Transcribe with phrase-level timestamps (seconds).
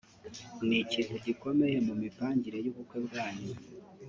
[0.67, 3.51] )ni ikintu gikomeye mum mipangire yy’ubukwe bwanyu